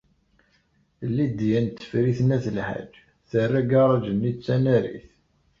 [1.15, 2.91] Lidya n Tifrit n At Lḥaǧ
[3.29, 5.09] terra agaṛaj-nni d tanarit.